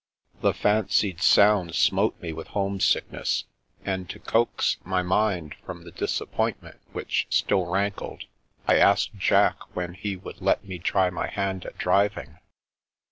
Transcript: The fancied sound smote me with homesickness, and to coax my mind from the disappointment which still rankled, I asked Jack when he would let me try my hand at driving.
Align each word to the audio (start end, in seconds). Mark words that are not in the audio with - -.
The 0.41 0.55
fancied 0.55 1.21
sound 1.21 1.75
smote 1.75 2.19
me 2.19 2.33
with 2.33 2.47
homesickness, 2.47 3.43
and 3.85 4.09
to 4.09 4.17
coax 4.17 4.77
my 4.83 5.03
mind 5.03 5.53
from 5.63 5.83
the 5.83 5.91
disappointment 5.91 6.79
which 6.91 7.27
still 7.29 7.67
rankled, 7.67 8.23
I 8.67 8.77
asked 8.77 9.13
Jack 9.17 9.59
when 9.75 9.93
he 9.93 10.15
would 10.15 10.41
let 10.41 10.65
me 10.65 10.79
try 10.79 11.11
my 11.11 11.27
hand 11.27 11.67
at 11.67 11.77
driving. 11.77 12.39